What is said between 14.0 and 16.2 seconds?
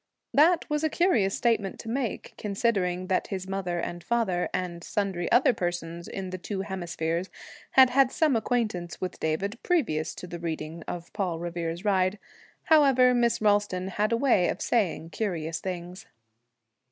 a way of saying curious things.